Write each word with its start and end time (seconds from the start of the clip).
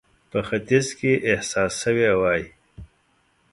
په 0.31 0.39
ختیځ 0.47 0.87
کې 0.99 1.11
احساس 1.31 1.71
سوې 1.83 2.09
وای. 2.21 2.41